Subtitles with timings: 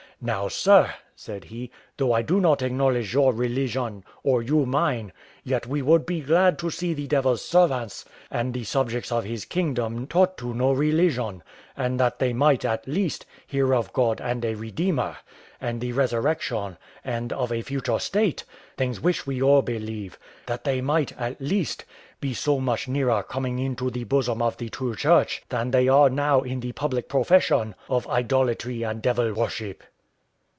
[0.23, 5.65] Now, sir," said he, "though I do not acknowledge your religion, or you mine, yet
[5.65, 10.05] we would be glad to see the devil's servants and the subjects of his kingdom
[10.05, 11.41] taught to know religion;
[11.75, 15.17] and that they might, at least, hear of God and a Redeemer,
[15.59, 18.43] and the resurrection, and of a future state
[18.77, 21.83] things which we all believe; that they might, at least,
[22.19, 26.11] be so much nearer coming into the bosom of the true Church than they are
[26.11, 29.81] now in the public profession of idolatry and devil worship."